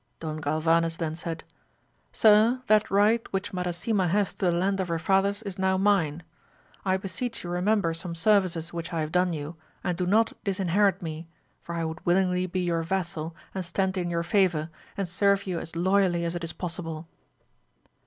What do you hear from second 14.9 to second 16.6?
and serve you as loyally as it is